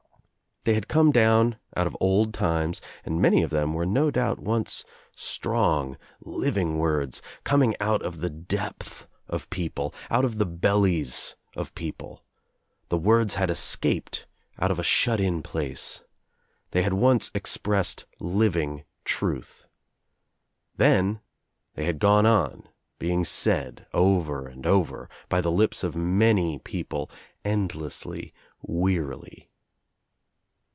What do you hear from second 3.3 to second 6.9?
of thera were no doubt once strong living out OF